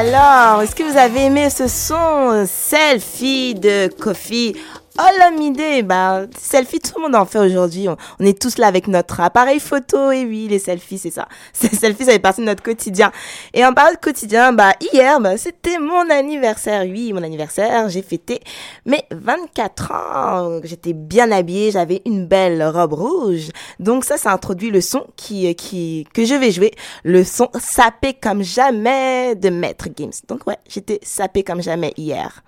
[0.00, 4.54] Alors, est-ce que vous avez aimé ce son selfie de Kofi
[4.98, 7.88] Olamide bah, selfie, tout le monde en fait aujourd'hui.
[7.88, 10.10] On, on est tous là avec notre appareil photo.
[10.10, 11.28] Et oui, les selfies, c'est ça.
[11.52, 13.12] Ces selfies, ça fait partie de notre quotidien.
[13.54, 16.82] Et en parlant de quotidien, bah, hier, bah, c'était mon anniversaire.
[16.82, 17.88] Oui, mon anniversaire.
[17.88, 18.40] J'ai fêté
[18.86, 20.60] mes 24 ans.
[20.64, 21.70] J'étais bien habillée.
[21.70, 23.50] J'avais une belle robe rouge.
[23.78, 26.72] Donc ça, ça introduit le son qui, qui, que je vais jouer.
[27.04, 30.10] Le son sapé comme jamais de Maître Games.
[30.26, 32.42] Donc ouais, j'étais sapé comme jamais hier.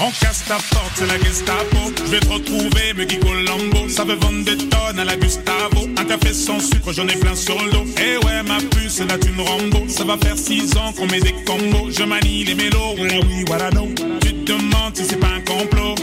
[0.00, 1.92] On casse ta porte, c'est la Gestapo.
[2.04, 3.88] Je vais te retrouver, me Guy Colombo.
[3.88, 5.88] Ça veut vendre des tonnes à la Gustavo.
[5.96, 7.84] Un café sans sucre, j'en ai plein sur le dos.
[8.00, 9.88] Eh ouais, ma puce, c'est la thune Rambo.
[9.88, 11.90] Ça va faire six ans qu'on met des combos.
[11.90, 13.88] Je manie les mélos, voilà oui, voilà non.
[14.20, 15.96] Tu te demandes si c'est pas un complot.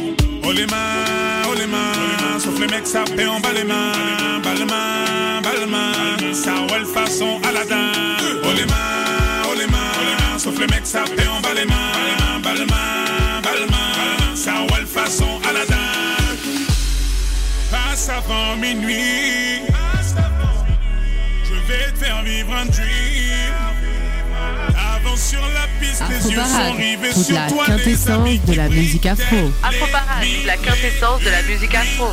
[0.44, 2.40] Oh les mains, oh les mains.
[2.40, 3.94] Sauf les mecs, ça fait en bas les mains.
[4.44, 6.34] Bas les mains, bas les mains.
[6.34, 7.92] Ça roule façon Aladdin.
[8.44, 10.38] Oh les mains, oh les mains.
[10.38, 12.42] Sauf les mecs, ça fait en bas les mains.
[12.44, 13.05] Bas les mains, bas
[15.06, 15.76] façon Aladdin.
[17.70, 19.62] Passe avant minuit.
[21.44, 23.54] Je vais te faire vivre un dream.
[24.96, 27.66] Avance sur la piste, les yeux sont rivés toute sur la toi.
[27.68, 29.52] les amis quintessence de la musique afro.
[29.64, 32.08] Afro Parade, la quintessence de la musique afro.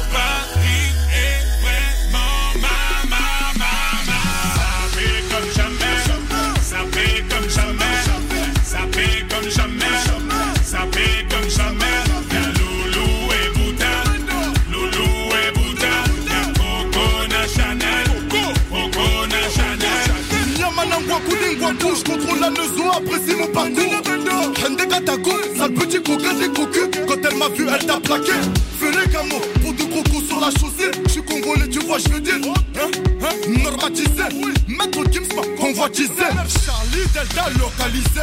[21.81, 24.03] Je contrôle la maison, apprécie mon parcours.
[24.65, 26.89] Hende Katako, sale petit coquin des cocus.
[27.07, 28.33] Quand elle m'a vu, elle t'a plaqué.
[28.79, 30.91] Fais les camos pour deux gros coups sur la chaussée.
[31.07, 32.35] Je suis congolais, tu vois, je veux dire.
[32.45, 32.91] Hein,
[33.23, 34.25] hein, normatisé.
[34.69, 36.13] Maître Gims m'a convoitisé.
[36.65, 38.23] Charlie Delta localisé.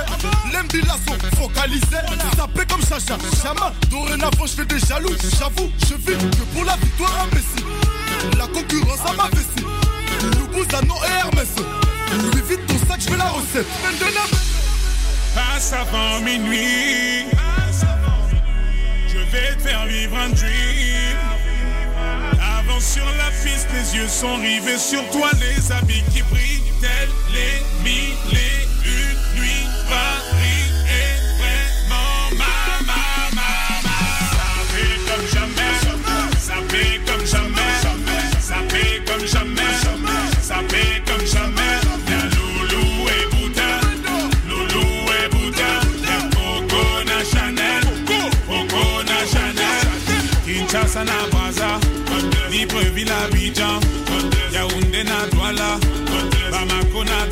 [0.53, 1.97] L'embilasso focalisé.
[2.37, 3.73] Sapé comme Chacha, Chama.
[3.89, 5.15] Dorénavant, je fais des jaloux.
[5.37, 8.37] J'avoue, je vis que pour la victoire imbécile.
[8.37, 9.65] La concurrence à ma vessie.
[10.39, 11.88] Loubouzano et Hermès.
[12.17, 13.67] Louis vite ton sac, je veux la recette.
[15.35, 17.25] Passe avant minuit.
[19.07, 21.17] Je vais te faire vivre un dream.
[22.59, 27.09] Avance sur la piste, les yeux sont rivés sur toi, les habits qui brillent, tels
[27.31, 28.58] les mille
[52.89, 53.79] Libreville Abidjan,
[54.51, 55.79] Yaoundé na Douala,
[56.51, 57.25] Bamako na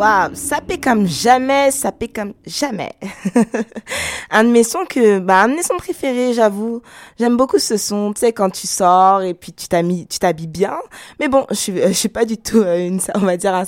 [0.00, 2.92] Waouh, ça paie comme jamais, paie comme jamais.
[4.30, 6.82] un de mes sons que, bah, un de mes sons préférés, j'avoue.
[7.18, 10.46] J'aime beaucoup ce son, tu sais, quand tu sors et puis tu t'habilles, tu t'habilles
[10.46, 10.76] bien.
[11.18, 13.62] Mais bon, je suis, je suis pas du tout euh, une, on va dire,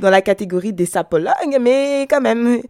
[0.00, 2.60] dans la catégorie des sapologues, mais quand même.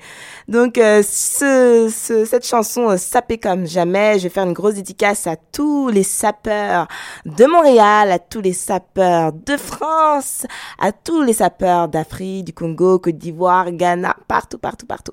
[0.46, 4.18] Donc, euh, ce, ce, cette chanson, euh, ça paie comme jamais.
[4.18, 6.88] Je vais faire une grosse dédicace à tous les sapeurs
[7.26, 10.46] de Montréal, à tous les sapeurs de France,
[10.78, 13.87] à tous les sapeurs d'Afrique, du Congo, Côte d'Ivoire, Ghana,
[14.26, 15.12] partout, partout, partout.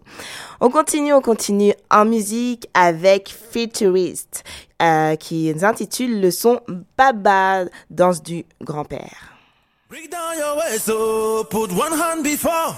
[0.59, 4.43] On continue, on continue en musique avec Futurist,
[4.81, 6.59] euh, qui s'intitule le son
[6.97, 9.35] Baba, danse du grand-père.
[10.79, 12.75] So put one hand before.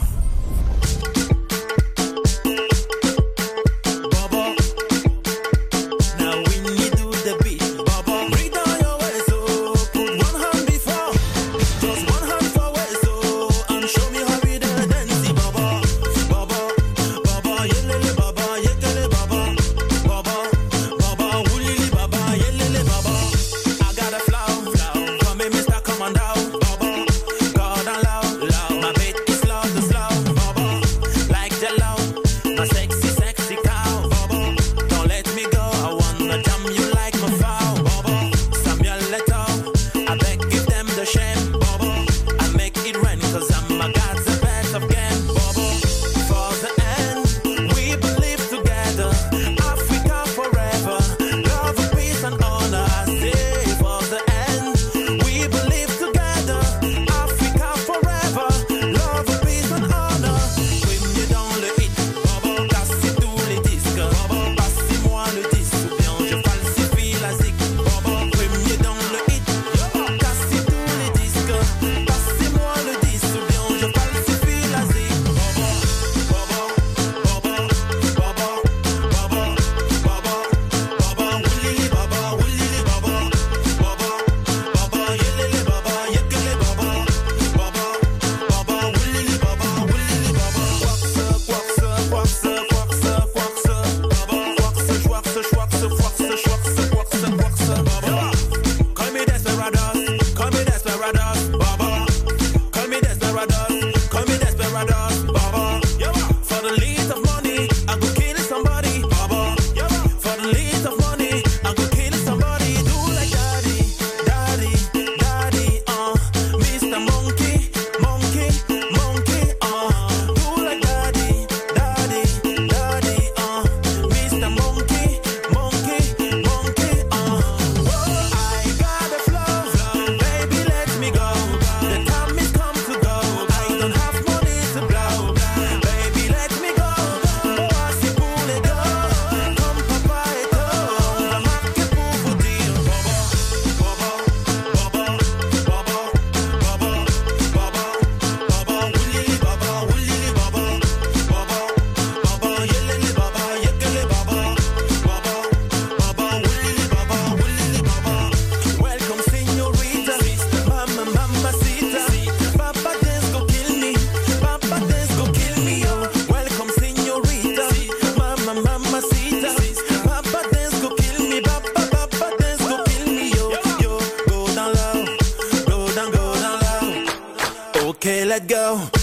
[178.47, 178.96] go.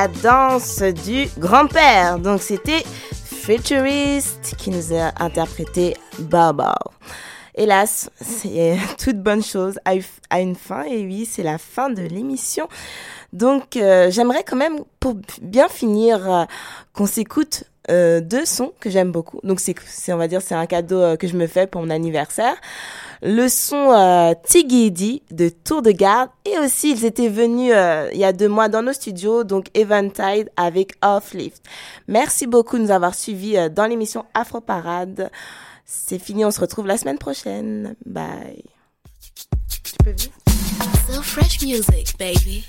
[0.00, 2.18] la danse du grand-père.
[2.18, 2.82] Donc c'était
[3.12, 6.74] Futurist qui nous a interprété Baba.
[7.54, 12.66] Hélas, c'est toute bonne chose à une fin et oui, c'est la fin de l'émission.
[13.34, 16.44] Donc euh, j'aimerais quand même, pour bien finir, euh,
[16.94, 19.40] qu'on s'écoute euh, deux sons que j'aime beaucoup.
[19.42, 19.74] Donc c'est,
[20.14, 22.54] on va dire, c'est un cadeau que je me fais pour mon anniversaire
[23.22, 26.30] le son euh, Tigidi de Tour de Garde.
[26.44, 29.66] Et aussi, ils étaient venus euh, il y a deux mois dans nos studios, donc
[29.74, 31.62] Eventide avec Offlift.
[32.08, 35.30] Merci beaucoup de nous avoir suivis euh, dans l'émission Afro Parade.
[35.84, 37.94] C'est fini, on se retrouve la semaine prochaine.
[38.06, 38.64] Bye.
[39.84, 40.14] Tu peux?
[41.12, 42.64] So fresh music, baby.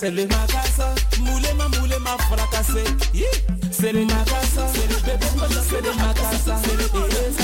[0.00, 0.94] c'est le magasin.
[1.20, 2.84] moule ma moule ma fracassé.
[3.72, 5.26] C'est le magasin, c'est le bébé,
[5.68, 6.56] c'est le magasin.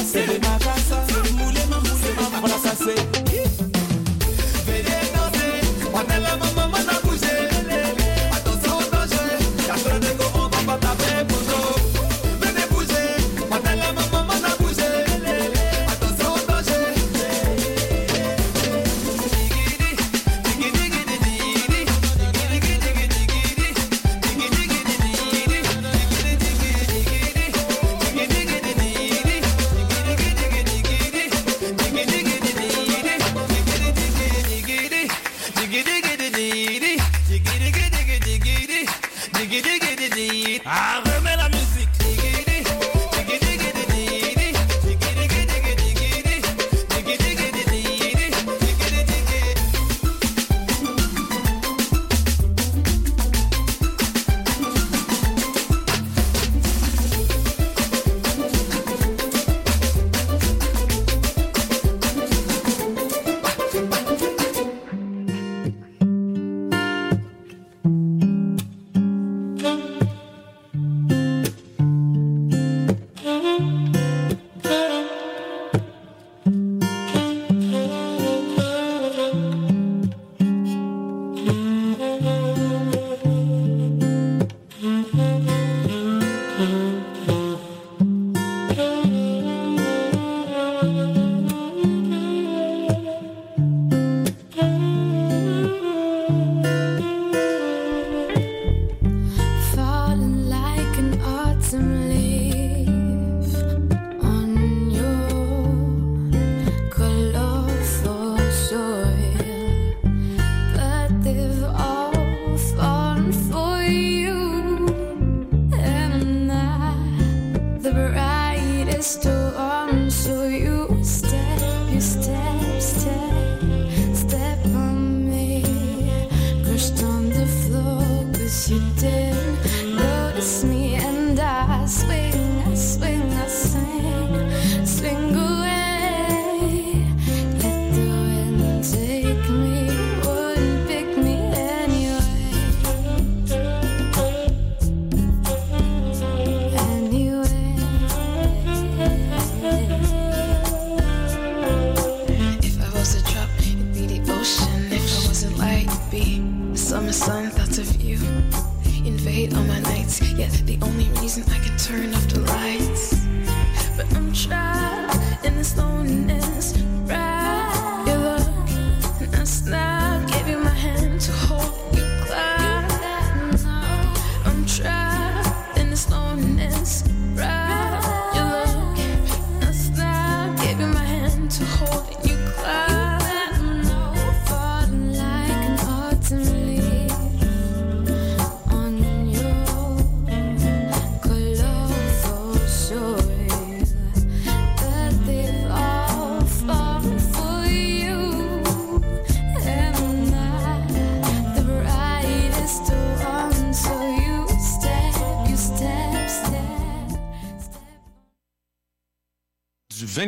[0.07, 1.03] C'est le magasin,
[1.33, 3.54] moule ma moule ma fracassé.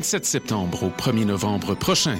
[0.07, 2.19] 27 septembre au 1er novembre prochain,